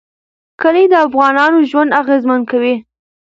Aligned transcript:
کلي 0.61 0.83
د 0.89 0.93
افغانانو 1.07 1.57
ژوند 1.69 1.95
اغېزمن 2.01 2.41
کوي. 2.51 2.75